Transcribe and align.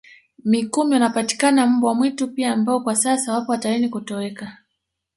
Mikumi 0.45 0.93
wanapatikana 0.93 1.67
mbwa 1.67 1.93
mwitu 1.95 2.27
pia 2.27 2.53
ambao 2.53 2.79
kwa 2.79 2.95
sasa 2.95 3.33
wapo 3.33 3.51
hatarini 3.51 3.89
kutoweka 3.89 4.57